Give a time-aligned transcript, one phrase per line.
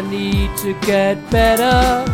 [0.00, 2.10] I need to get better.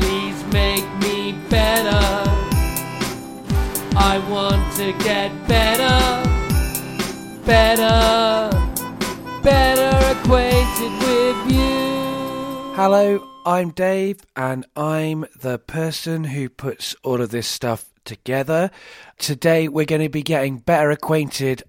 [0.00, 1.94] Please make me better.
[3.96, 5.96] I want to get better,
[7.46, 8.50] better,
[9.44, 12.74] better acquainted with you.
[12.74, 18.72] Hello, I'm Dave, and I'm the person who puts all of this stuff together.
[19.18, 21.62] Today, we're going to be getting better acquainted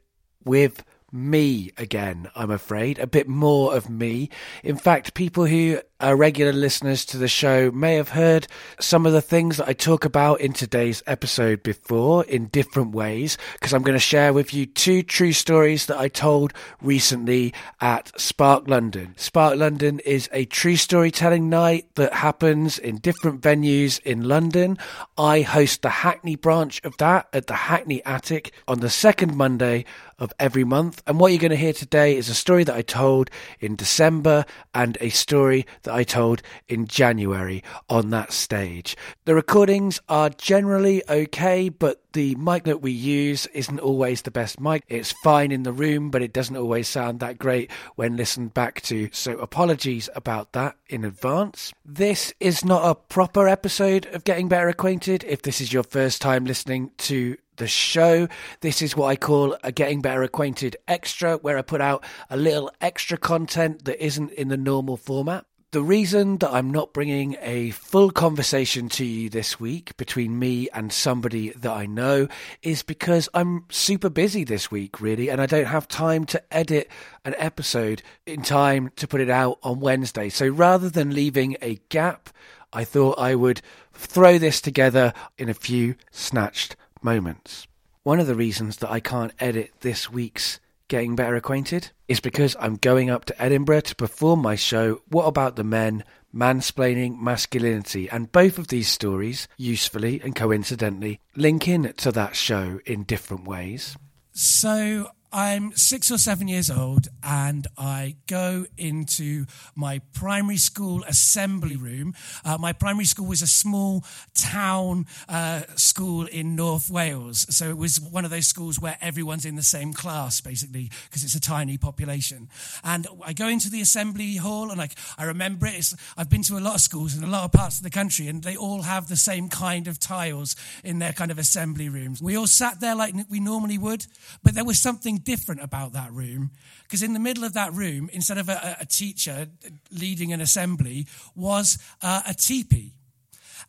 [0.43, 3.00] with me again, I'm afraid.
[3.00, 4.30] A bit more of me.
[4.64, 8.48] In fact, people who are regular listeners to the show may have heard
[8.80, 13.38] some of the things that I talk about in today's episode before in different ways,
[13.53, 18.17] because I'm going to share with you two true stories that I told recently at
[18.20, 19.13] Spark London.
[19.17, 24.77] Spark London is a true storytelling night that happens in different venues in London.
[25.18, 29.84] I host the Hackney branch of that at the Hackney Attic on the second Monday
[30.20, 31.02] of every month.
[31.07, 33.29] And what you're going to hear today is a story that I told
[33.59, 38.95] in December and a story that I told in January on that stage.
[39.26, 44.59] The recordings are generally okay, but the mic that we use isn't always the best
[44.59, 44.84] mic.
[44.87, 48.81] It's fine in the room, but it doesn't always sound that great when listened back
[48.84, 49.09] to.
[49.12, 51.73] So apologies about that in advance.
[51.85, 55.24] This is not a proper episode of Getting Better Acquainted.
[55.26, 58.27] If this is your first time listening to the show.
[58.62, 62.37] This is what I call a Getting Better Acquainted Extra, where I put out a
[62.37, 65.46] little extra content that isn't in the normal format.
[65.72, 70.67] The reason that I'm not bringing a full conversation to you this week between me
[70.73, 72.28] and somebody that I know
[72.63, 76.90] is because I'm super busy this week, really, and I don't have time to edit
[77.23, 80.29] an episode in time to put it out on Wednesday.
[80.29, 82.29] So rather than leaving a gap,
[82.73, 83.62] I thought I would
[83.94, 87.67] throw this together in a few snatched moments.
[88.01, 90.59] One of the reasons that I can't edit this week's
[90.90, 95.25] Getting Better Acquainted is because I'm going up to Edinburgh to perform my show, What
[95.25, 96.03] About the Men?
[96.34, 98.09] Mansplaining Masculinity.
[98.09, 103.46] And both of these stories, usefully and coincidentally, link in to that show in different
[103.46, 103.97] ways.
[104.31, 109.45] So I'm six or seven years old, and I go into
[109.75, 112.16] my primary school assembly room.
[112.44, 114.03] Uh, my primary school was a small
[114.34, 117.45] town uh, school in North Wales.
[117.56, 121.23] So it was one of those schools where everyone's in the same class, basically, because
[121.23, 122.50] it's a tiny population.
[122.84, 125.75] And I go into the assembly hall, and I, I remember it.
[125.75, 127.91] It's, I've been to a lot of schools in a lot of parts of the
[127.91, 131.88] country, and they all have the same kind of tiles in their kind of assembly
[131.88, 132.19] rooms.
[132.19, 134.07] We all sat there like we normally would,
[134.44, 136.52] but there was something different about that room
[136.84, 139.47] because in the middle of that room, instead of a, a teacher
[139.91, 142.94] leading an assembly, was uh, a teepee.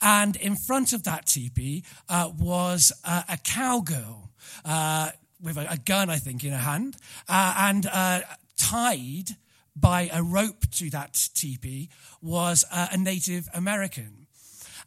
[0.00, 4.30] And in front of that teepee uh, was uh, a cowgirl
[4.64, 5.10] uh,
[5.42, 6.96] with a, a, gun, I think, in her hand,
[7.28, 8.20] uh, and uh,
[8.56, 9.36] tied
[9.76, 11.90] by a rope to that teepee
[12.22, 14.19] was a Native American.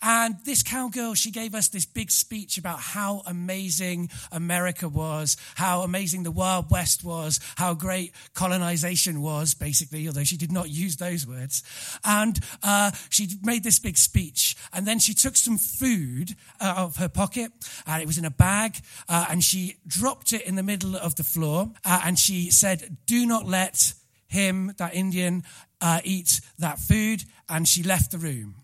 [0.05, 5.81] And this cowgirl, she gave us this big speech about how amazing America was, how
[5.81, 10.97] amazing the Wild West was, how great colonization was, basically, although she did not use
[10.97, 11.63] those words.
[12.03, 14.57] And uh, she made this big speech.
[14.73, 17.53] And then she took some food out of her pocket,
[17.87, 18.75] and it was in a bag,
[19.07, 21.71] uh, and she dropped it in the middle of the floor.
[21.85, 23.93] Uh, and she said, Do not let
[24.27, 25.43] him, that Indian,
[25.79, 27.23] uh, eat that food.
[27.47, 28.62] And she left the room.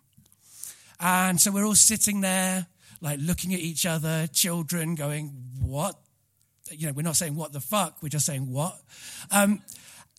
[0.99, 2.67] And so we're all sitting there,
[3.01, 5.95] like looking at each other, children going, What?
[6.71, 8.79] You know, we're not saying what the fuck, we're just saying what.
[9.31, 9.61] Um,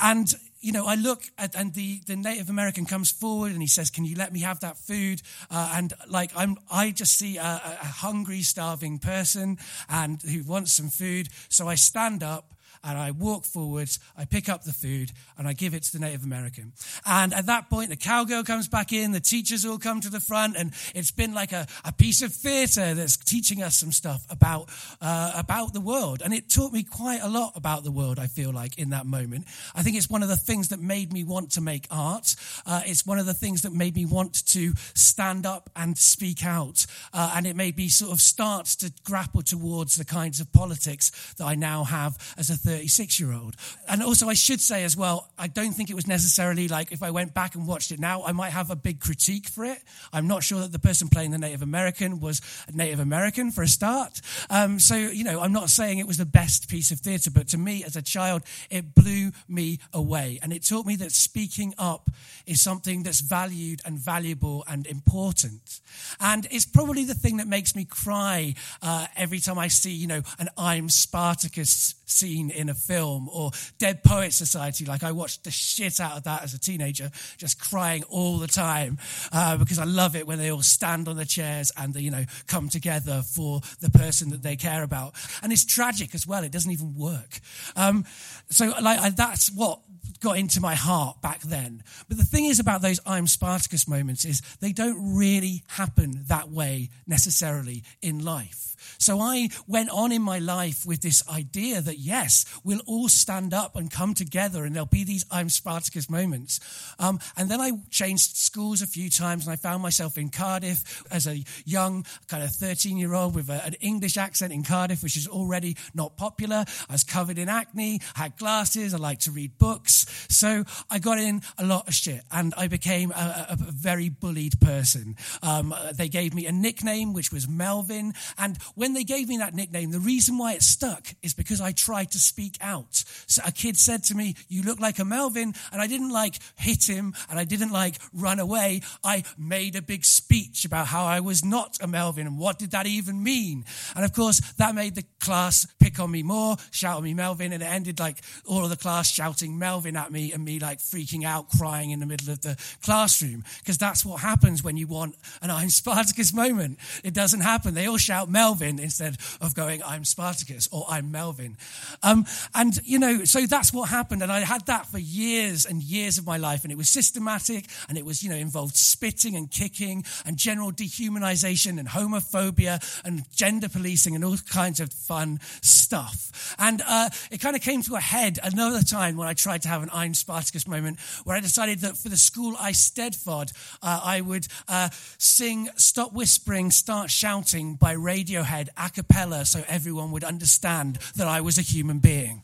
[0.00, 3.69] and, you know, I look at, and the, the Native American comes forward and he
[3.69, 5.20] says, Can you let me have that food?
[5.50, 9.58] Uh, and like, I'm, I just see a, a hungry, starving person
[9.88, 11.28] and who wants some food.
[11.48, 15.52] So I stand up and I walk forwards, I pick up the food, and I
[15.52, 16.72] give it to the Native American.
[17.04, 20.20] And at that point, the cowgirl comes back in, the teachers all come to the
[20.20, 24.24] front, and it's been like a, a piece of theater that's teaching us some stuff
[24.30, 24.69] about,
[25.00, 26.22] uh, about the world.
[26.24, 29.06] And it taught me quite a lot about the world, I feel like, in that
[29.06, 29.46] moment.
[29.74, 32.34] I think it's one of the things that made me want to make art.
[32.66, 36.44] Uh, it's one of the things that made me want to stand up and speak
[36.44, 36.87] out.
[37.12, 41.34] Uh, and it made me sort of start to grapple towards the kinds of politics
[41.37, 43.56] that I now have as a 36 year old.
[43.88, 47.02] And also, I should say as well, I don't think it was necessarily like if
[47.02, 49.82] I went back and watched it now, I might have a big critique for it.
[50.12, 52.40] I'm not sure that the person playing the Native American was
[52.72, 54.20] Native American for a start.
[54.50, 57.49] Um, so, you know, I'm not saying it was the best piece of theatre, but
[57.49, 60.38] to me as a child, it blew me away.
[60.40, 62.08] And it taught me that speaking up
[62.46, 65.81] is something that's valued and valuable and important.
[66.20, 70.06] And it's probably the thing that makes me cry uh, every time I see, you
[70.06, 74.84] know, an I'm Spartacus scene in a film, or Dead Poet Society.
[74.84, 78.46] Like I watched the shit out of that as a teenager, just crying all the
[78.46, 78.98] time
[79.32, 82.10] uh, because I love it when they all stand on the chairs and they, you
[82.10, 85.14] know come together for the person that they care about.
[85.42, 86.44] And it's tragic as well.
[86.44, 87.40] It doesn't even work.
[87.76, 88.04] Um,
[88.50, 89.80] so like I, that's what
[90.20, 91.82] got into my heart back then.
[92.08, 96.50] But the thing is about those I'm Spartacus moments is they don't really happen that
[96.50, 98.70] way necessarily in life.
[98.98, 103.54] So I went on in my life with this idea that yes, we'll all stand
[103.54, 106.60] up and come together and there'll be these I'm Spartacus moments.
[106.98, 111.02] Um, and then I changed schools a few times and I found myself in Cardiff
[111.10, 115.02] as a young kind of 13 year old with a, an English accent in Cardiff,
[115.02, 116.64] which is already not popular.
[116.88, 120.00] I was covered in acne, had glasses, I liked to read books.
[120.29, 124.08] So I got in a lot of shit and I became a, a, a very
[124.08, 125.17] bullied person.
[125.43, 128.14] Um, they gave me a nickname, which was Melvin.
[128.38, 131.73] And when they gave me that nickname, the reason why it stuck is because I
[131.73, 133.05] tried to speak out.
[133.26, 135.55] So a kid said to me, You look like a Melvin.
[135.73, 138.82] And I didn't like hit him and I didn't like run away.
[139.05, 142.73] I made a big speech about how I was not a Melvin and what did
[142.73, 143.64] that even mean.
[143.94, 147.53] And of course, that made the class pick on me more, shout at me Melvin.
[147.53, 150.79] And it ended like all of the class shouting Melvin at me and me like
[150.79, 153.44] freaking out, crying in the middle of the classroom.
[153.59, 156.79] Because that's what happens when you want an I'm Spartacus moment.
[157.05, 157.75] It doesn't happen.
[157.75, 161.56] They all shout Melvin instead of going, I'm Spartacus or I'm Melvin.
[162.03, 164.23] Um, and, you know, so that's what happened.
[164.23, 166.62] And I had that for years and years of my life.
[166.65, 170.73] And it was systematic and it was, you know, involved spitting and kicking and general
[170.73, 176.55] dehumanization and homophobia and gender policing and all kinds of fun stuff.
[176.59, 179.69] And uh, it kind of came to a head another time when I tried to
[179.70, 183.52] have an I'm Spartacus moment where I decided that for the school eisteddfod,
[183.82, 190.11] uh, I would uh, sing Stop Whispering, Start Shouting by Radiohead a cappella so everyone
[190.11, 192.43] would understand that I was a human being.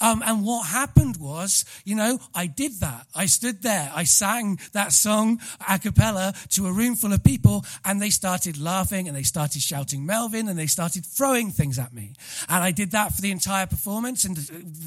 [0.00, 3.06] Um, and what happened was, you know, I did that.
[3.14, 3.90] I stood there.
[3.94, 8.58] I sang that song a cappella to a room full of people and they started
[8.58, 12.14] laughing and they started shouting Melvin and they started throwing things at me.
[12.48, 14.38] And I did that for the entire performance and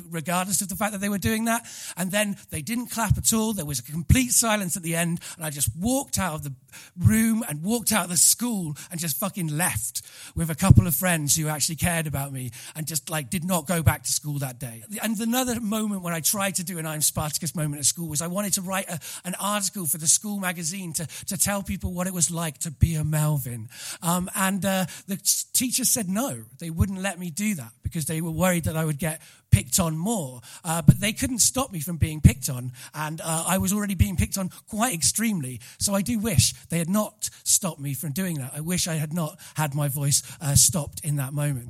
[0.10, 1.66] regardless of the fact that they were doing that.
[1.96, 3.54] And then they didn't clap at all.
[3.54, 6.54] There was a complete silence at the end and I just walked out of the
[6.98, 10.02] room and walked out of the school and just fucking left
[10.36, 13.68] with a couple of friends who actually cared about me and just like did not
[13.68, 16.86] go back to school that day and another moment when I tried to do an
[16.86, 20.08] I'm Spartacus moment at school was I wanted to write a, an article for the
[20.08, 23.68] school magazine to, to tell people what it was like to be a Melvin.
[24.02, 25.18] Um, and uh, the
[25.54, 28.86] teacher said no, they wouldn't let me do that because they were worried that I
[28.86, 29.22] would get
[29.52, 30.42] picked on more.
[30.64, 32.72] Uh, but they couldn't stop me from being picked on.
[32.94, 35.60] And uh, I was already being picked on quite extremely.
[35.80, 38.54] So I do wish they had not stopped me from doing that.
[38.56, 41.70] I wish I had not had my voice uh, stopped in that moment.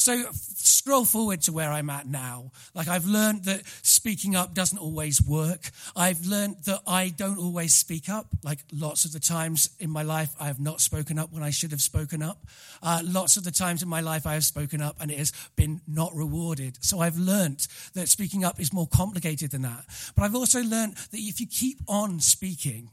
[0.00, 2.52] So scroll forward to where I'm at now.
[2.74, 5.70] Like I've learned that speaking up doesn't always work.
[5.94, 8.26] I've learned that I don't always speak up.
[8.42, 11.50] Like lots of the times in my life, I have not spoken up when I
[11.50, 12.46] should have spoken up.
[12.82, 15.34] Uh, lots of the times in my life, I have spoken up and it has
[15.54, 16.82] been not rewarded.
[16.82, 19.84] So I've learned that speaking up is more complicated than that.
[20.16, 22.88] But I've also learned that if you keep on speaking,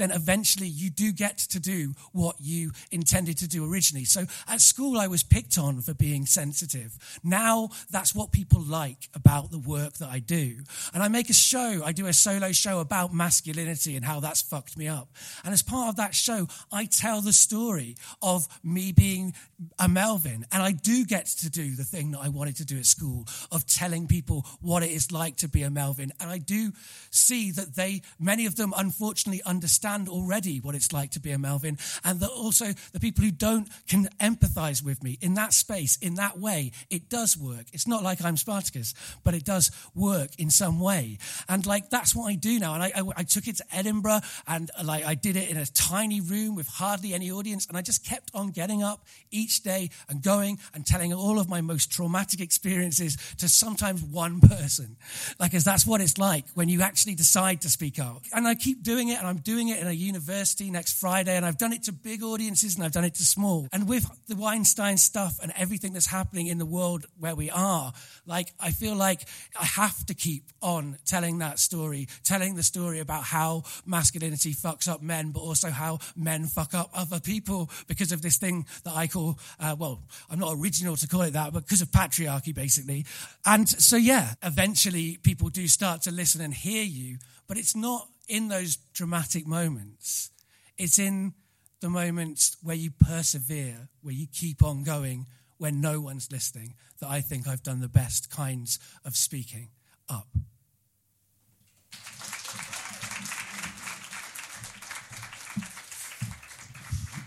[0.00, 4.04] then eventually you do get to do what you intended to do originally.
[4.04, 6.96] So at school, I was picked on for being sensitive.
[7.22, 10.56] Now that's what people like about the work that I do.
[10.94, 14.42] And I make a show, I do a solo show about masculinity and how that's
[14.42, 15.08] fucked me up.
[15.44, 19.34] And as part of that show, I tell the story of me being
[19.78, 20.46] a Melvin.
[20.52, 23.26] And I do get to do the thing that I wanted to do at school
[23.52, 26.12] of telling people what it is like to be a Melvin.
[26.20, 26.72] And I do
[27.10, 31.32] see that they, many of them, unfortunately, understand understand already what it's like to be
[31.32, 35.52] a Melvin, and that also the people who don't can empathize with me in that
[35.52, 36.72] space, in that way.
[36.90, 37.66] It does work.
[37.72, 38.94] It's not like I'm Spartacus,
[39.24, 41.18] but it does work in some way.
[41.48, 42.74] And like that's what I do now.
[42.74, 45.66] And I, I, I took it to Edinburgh, and like I did it in a
[45.66, 49.90] tiny room with hardly any audience, and I just kept on getting up each day
[50.08, 54.96] and going and telling all of my most traumatic experiences to sometimes one person.
[55.38, 58.22] Like, as that's what it's like when you actually decide to speak out.
[58.32, 61.56] And I keep doing it, and I'm doing in a university next Friday, and I've
[61.56, 63.66] done it to big audiences and I've done it to small.
[63.72, 67.94] And with the Weinstein stuff and everything that's happening in the world where we are,
[68.26, 69.26] like, I feel like
[69.58, 74.86] I have to keep on telling that story, telling the story about how masculinity fucks
[74.86, 78.94] up men, but also how men fuck up other people because of this thing that
[78.94, 82.54] I call, uh, well, I'm not original to call it that, but because of patriarchy,
[82.54, 83.06] basically.
[83.46, 87.16] And so, yeah, eventually people do start to listen and hear you,
[87.48, 90.30] but it's not in those dramatic moments.
[90.78, 91.34] It's in
[91.80, 95.26] the moments where you persevere, where you keep on going,
[95.58, 99.68] when no one's listening that I think I've done the best kinds of speaking
[100.08, 100.28] up.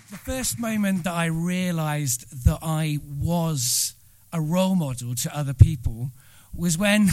[0.09, 3.93] The first moment that I realized that I was
[4.31, 6.11] a role model to other people
[6.55, 7.09] was when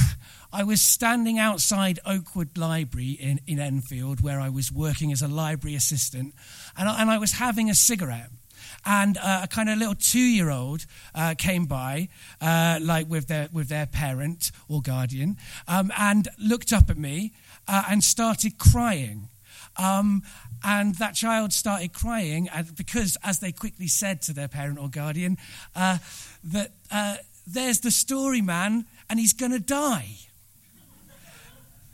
[0.52, 5.28] I was standing outside Oakwood Library in, in Enfield, where I was working as a
[5.28, 6.35] library assistant,
[6.76, 8.30] and I, and I was having a cigarette
[8.85, 12.09] and uh, a kind of little two-year-old uh, came by,
[12.40, 15.37] uh, like with their with their parent or guardian,
[15.68, 17.32] um, and looked up at me
[17.68, 19.28] uh, and started crying.
[19.76, 20.23] Um,
[20.62, 25.38] and that child started crying because, as they quickly said to their parent or guardian,
[25.75, 25.99] uh,
[26.44, 27.16] that uh,
[27.47, 30.29] there's the story man, and he's going to die.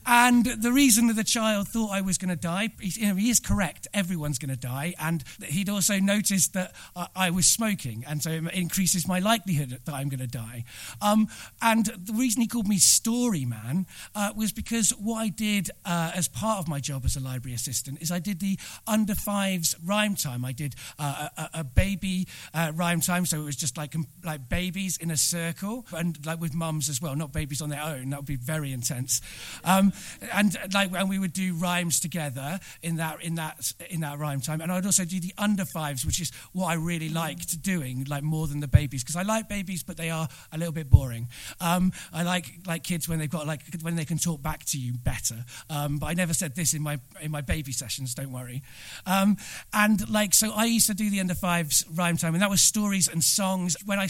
[0.07, 3.29] And the reason that the child thought I was going to die, you know, he
[3.29, 3.89] is correct.
[3.93, 4.95] Everyone's going to die.
[5.01, 6.75] And he'd also noticed that
[7.15, 10.65] I was smoking, and so it increases my likelihood that I'm going to die.
[11.03, 11.29] Um,
[11.61, 16.13] and the reason he called me Story Man uh, was because what I did uh,
[16.15, 19.75] as part of my job as a library assistant is I did the under fives
[19.85, 20.45] rhyme time.
[20.45, 23.95] I did uh, a, a, baby uh, rhyme time, so it was just like
[24.25, 27.83] like babies in a circle, and like with mums as well, not babies on their
[27.83, 28.11] own.
[28.11, 29.21] That would be very intense.
[29.65, 29.93] Um,
[30.33, 34.41] and like and we would do rhymes together in that in that in that rhyme
[34.41, 34.61] time.
[34.61, 38.23] And I'd also do the under fives which is what I really liked doing like
[38.23, 39.03] more than the babies.
[39.03, 41.29] Because I like babies but they are a little bit boring.
[41.61, 44.79] Um, I like like kids when they've got like when they can talk back to
[44.79, 45.45] you better.
[45.71, 48.62] Um, but I never said this in my in my baby sessions don't worry.
[49.07, 49.37] Um,
[49.73, 52.61] and like so I used to do the under fives rhyme time and that was
[52.61, 53.76] stories and songs.
[53.85, 54.09] When I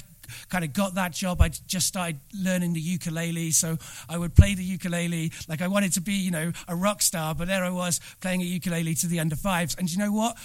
[0.49, 3.51] kind of got that job, I just started learning the ukulele.
[3.51, 3.79] So
[4.09, 7.35] I would play the ukulele like I wanted to be, you know, a rock star.
[7.35, 9.75] But there I was playing a ukulele to the under fives.
[9.79, 10.37] And you know what?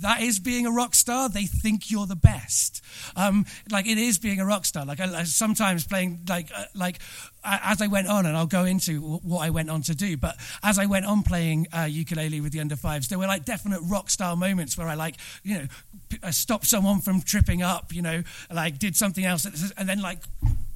[0.00, 1.28] That is being a rock star.
[1.28, 2.82] They think you're the best.
[3.16, 4.84] Um, like it is being a rock star.
[4.84, 6.98] Like I, I sometimes playing like uh, like
[7.44, 10.36] as I went on, and I'll go into what I went on to do, but
[10.62, 13.80] as I went on playing uh, ukulele with the under fives, there were like definite
[13.82, 15.66] rock star moments where I like, you know,
[16.08, 19.44] p- stopped someone from tripping up, you know, like did something else,
[19.76, 20.18] and then like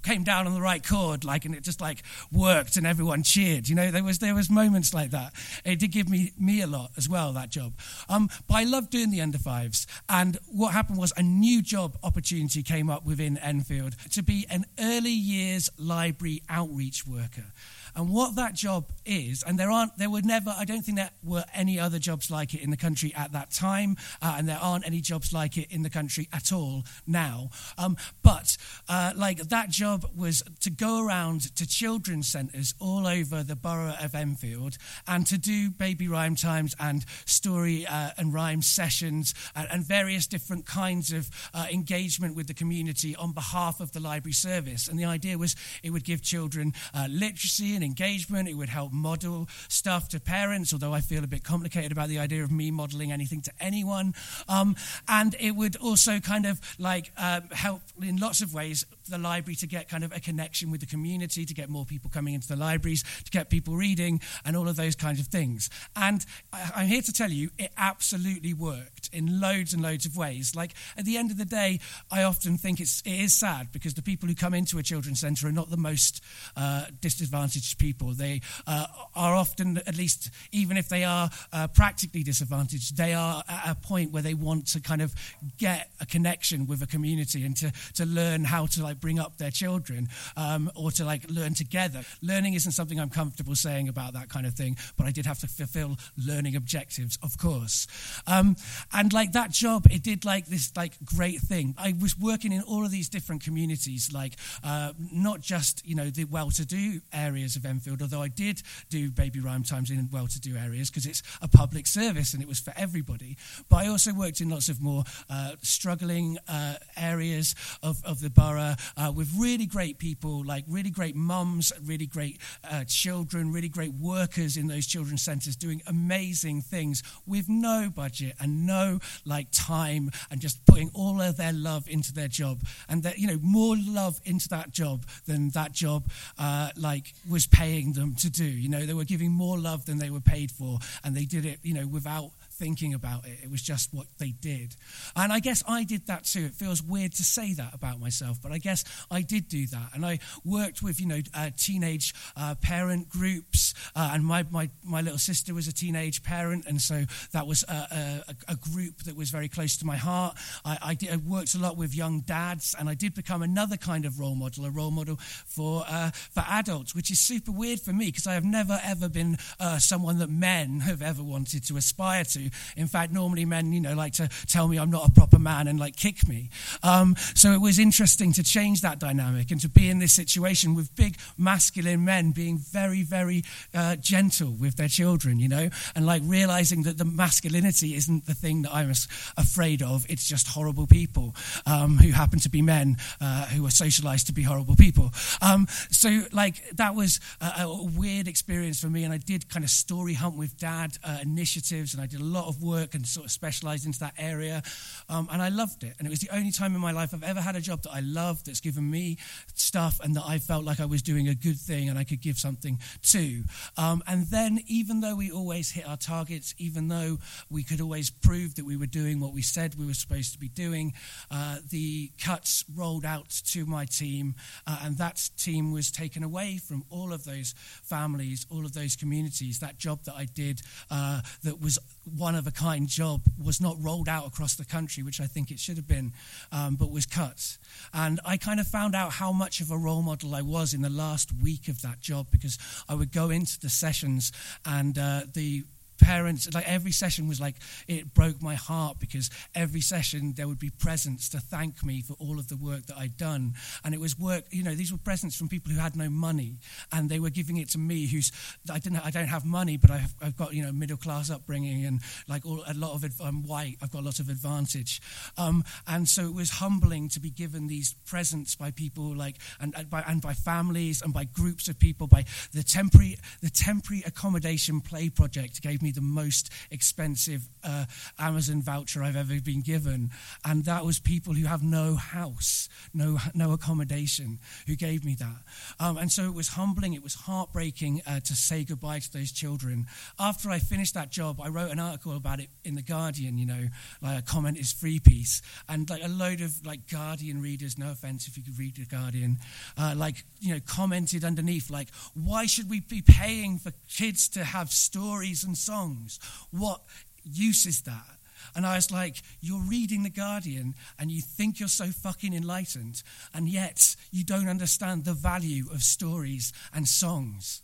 [0.02, 3.68] came down on the right chord, like, and it just like worked, and everyone cheered.
[3.68, 5.32] You know, there was there was moments like that.
[5.64, 7.74] It did give me me a lot as well that job.
[8.08, 11.96] Um, but I loved doing the under fives, and what happened was a new job
[12.02, 17.52] opportunity came up within Enfield to be an early years library outreach worker.
[17.94, 21.10] And what that job is, and there aren't, there were never, I don't think there
[21.22, 24.58] were any other jobs like it in the country at that time, uh, and there
[24.60, 27.50] aren't any jobs like it in the country at all now.
[27.76, 28.56] Um, but
[28.88, 33.94] uh, like that job was to go around to children's centres all over the borough
[34.00, 39.68] of Enfield and to do baby rhyme times and story uh, and rhyme sessions and,
[39.70, 44.32] and, various different kinds of uh, engagement with the community on behalf of the library
[44.32, 44.88] service.
[44.88, 48.48] And the idea was it would give children uh, literacy and engagement.
[48.48, 52.18] It would help model stuff to parents, although I feel a bit complicated about the
[52.18, 54.14] idea of me modeling anything to anyone.
[54.48, 54.76] Um,
[55.08, 59.56] and it would also kind of like um, help in lots of ways the library
[59.56, 62.48] to get kind of a connection with the community, to get more people coming into
[62.48, 65.70] the libraries, to get people reading, and all of those kinds of things.
[65.96, 70.54] And I'm here to tell you, it absolutely worked in loads and loads of ways.
[70.54, 71.80] Like at the end of the day,
[72.10, 75.20] I often think it's, it is sad because the people who come into a children's
[75.20, 76.22] centre are not the most
[76.56, 78.12] uh, disadvantaged people.
[78.12, 83.42] They uh, are often, at least, even if they are uh, practically disadvantaged, they are
[83.48, 85.14] at a point where they want to kind of
[85.58, 89.38] get a connection with a community and to, to learn how to like bring up
[89.38, 92.02] their children um, or to like learn together.
[92.20, 95.38] Learning isn't something I'm comfortable saying about that kind of thing, but I did have
[95.40, 97.86] to fulfill learning objectives, of course.
[98.26, 98.56] Um,
[98.92, 101.74] and like that job, it did like this like great thing.
[101.78, 104.34] I was working in all of these different communities, like
[104.64, 109.40] uh, not just you know the well-to-do areas of Enfield, although I did do baby
[109.40, 113.36] rhyme times in well-to-do areas because it's a public service and it was for everybody.
[113.68, 118.30] But I also worked in lots of more uh, struggling uh, areas of, of the
[118.30, 122.38] borough uh, with really great people, like really great mums, really great
[122.70, 128.34] uh, children, really great workers in those children's centres doing amazing things with no budget
[128.40, 133.02] and no like time and just putting all of their love into their job and
[133.02, 136.08] that you know more love into that job than that job
[136.38, 138.44] uh, like was paying them to do.
[138.44, 141.44] You know, they were giving more love than they were paid for, and they did
[141.44, 142.30] it, you know, without
[142.62, 143.40] thinking about it.
[143.42, 144.76] It was just what they did.
[145.16, 146.44] And I guess I did that too.
[146.44, 149.88] It feels weird to say that about myself, but I guess I did do that.
[149.94, 153.74] And I worked with, you know, uh, teenage uh, parent groups.
[153.96, 156.64] Uh, and my, my, my little sister was a teenage parent.
[156.68, 157.02] And so
[157.32, 160.36] that was a, a, a group that was very close to my heart.
[160.64, 162.76] I, I, did, I, worked a lot with young dads.
[162.78, 166.44] And I did become another kind of role model, a role model for, uh, for
[166.46, 170.18] adults, which is super weird for me because I have never, ever been uh, someone
[170.18, 172.51] that men have ever wanted to aspire to.
[172.76, 175.68] In fact, normally men, you know, like to tell me I'm not a proper man
[175.68, 176.50] and like kick me.
[176.82, 180.74] Um, so it was interesting to change that dynamic and to be in this situation
[180.74, 183.44] with big masculine men being very, very
[183.74, 188.34] uh, gentle with their children, you know, and like realizing that the masculinity isn't the
[188.34, 188.92] thing that I'm
[189.36, 190.06] afraid of.
[190.08, 191.34] It's just horrible people
[191.66, 195.10] um, who happen to be men uh, who are socialized to be horrible people.
[195.40, 199.04] Um, so, like, that was a, a, weird experience for me.
[199.04, 202.24] And I did kind of story hunt with dad uh, initiatives, and I did a
[202.32, 204.62] lot of work and sort of specialized into that area.
[205.08, 205.94] Um, and I loved it.
[205.98, 207.92] And it was the only time in my life I've ever had a job that
[207.92, 209.18] I loved, that's given me
[209.54, 212.20] stuff, and that I felt like I was doing a good thing and I could
[212.20, 212.78] give something
[213.10, 213.44] to.
[213.76, 217.18] Um, and then, even though we always hit our targets, even though
[217.50, 220.38] we could always prove that we were doing what we said we were supposed to
[220.38, 220.92] be doing,
[221.30, 224.34] uh, the cuts rolled out to my team,
[224.66, 228.96] uh, and that team was taken away from all of those families, all of those
[228.96, 229.58] communities.
[229.60, 231.78] That job that I did uh, that was
[232.22, 235.50] one of a kind job was not rolled out across the country, which I think
[235.50, 236.12] it should have been,
[236.52, 237.58] um, but was cut.
[237.92, 240.82] And I kind of found out how much of a role model I was in
[240.82, 244.30] the last week of that job because I would go into the sessions
[244.64, 245.64] and uh, the
[246.02, 247.56] parents, like every session was like,
[247.86, 252.14] it broke my heart because every session there would be presents to thank me for
[252.14, 253.54] all of the work that I'd done.
[253.84, 256.58] And it was work, you know, these were presents from people who had no money
[256.90, 258.32] and they were giving it to me who's,
[258.70, 261.84] I, didn't, I don't have money, but I've, I've got, you know, middle class upbringing
[261.84, 265.00] and like all, a lot of, I'm white, I've got a lot of advantage.
[265.38, 269.72] Um, and so it was humbling to be given these presents by people like, and,
[269.76, 274.02] and, by, and by families and by groups of people, by the temporary, the temporary
[274.04, 277.86] accommodation play project gave me the most expensive uh,
[278.18, 280.10] Amazon voucher I've ever been given.
[280.44, 285.42] And that was people who have no house, no, no accommodation, who gave me that.
[285.78, 289.32] Um, and so it was humbling, it was heartbreaking uh, to say goodbye to those
[289.32, 289.86] children.
[290.18, 293.46] After I finished that job, I wrote an article about it in The Guardian, you
[293.46, 293.68] know,
[294.00, 295.42] like a comment is free piece.
[295.68, 298.84] And like a load of like Guardian readers, no offense if you could read The
[298.84, 299.38] Guardian,
[299.76, 304.44] uh, like, you know, commented underneath, like, why should we be paying for kids to
[304.44, 305.81] have stories and songs?
[305.82, 306.20] Songs.
[306.50, 306.80] What
[307.24, 308.06] use is that?
[308.54, 313.02] And I was like, You're reading The Guardian and you think you're so fucking enlightened,
[313.34, 317.62] and yet you don't understand the value of stories and songs.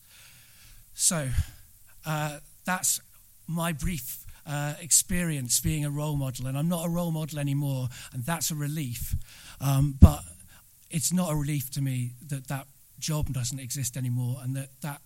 [0.94, 1.28] So
[2.07, 3.00] uh, that's
[3.46, 6.46] my brief uh, experience being a role model.
[6.46, 9.14] And I'm not a role model anymore, and that's a relief.
[9.61, 10.22] Um, but
[10.90, 12.66] it's not a relief to me that that
[12.98, 15.00] job doesn't exist anymore and that that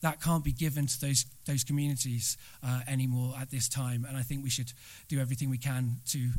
[0.00, 4.04] that can't be given to those, those communities uh, anymore at this time.
[4.08, 4.72] And I think we should
[5.08, 6.30] do everything we can to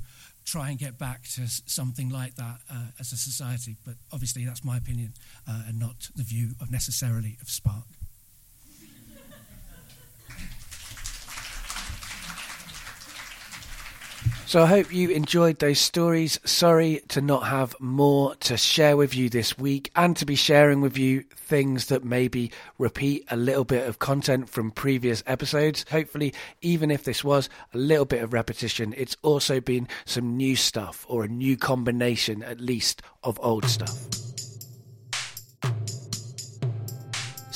[0.46, 3.76] try and get back to something like that uh, as a society.
[3.86, 5.14] But obviously, that's my opinion
[5.48, 7.86] uh, and not the view of necessarily of Spark.
[14.50, 16.40] So I hope you enjoyed those stories.
[16.44, 20.82] Sorry to not have more to share with you this week and to be sharing
[20.82, 25.86] with you things that maybe repeat a little bit of content from previous episodes.
[25.92, 30.56] Hopefully, even if this was a little bit of repetition, it's also been some new
[30.56, 34.29] stuff or a new combination at least of old stuff.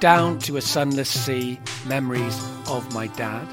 [0.00, 2.38] Down to a Sunless Sea Memories
[2.68, 3.48] of My Dad.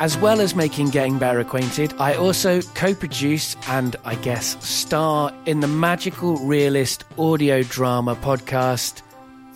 [0.00, 5.30] As well as making Getting Better Acquainted, I also co produce and I guess star
[5.44, 9.02] in the magical realist audio drama podcast,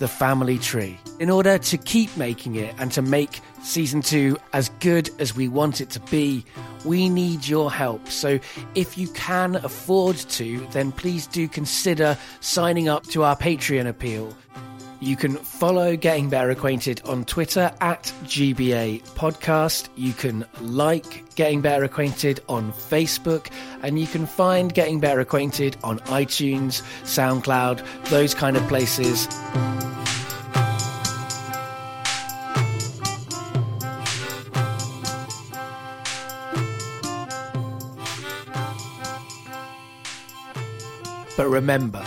[0.00, 1.00] The Family Tree.
[1.18, 5.48] In order to keep making it and to make season two as good as we
[5.48, 6.44] want it to be,
[6.84, 8.06] we need your help.
[8.08, 8.38] So
[8.74, 14.36] if you can afford to, then please do consider signing up to our Patreon appeal.
[15.04, 19.90] You can follow Getting Better Acquainted on Twitter at GBA Podcast.
[19.96, 23.48] You can like Getting Better Acquainted on Facebook,
[23.82, 29.28] and you can find Getting Better Acquainted on iTunes, SoundCloud, those kind of places.
[41.36, 42.02] But remember,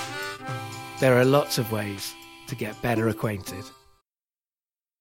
[0.99, 2.15] there are lots of ways
[2.47, 3.63] to get better acquainted.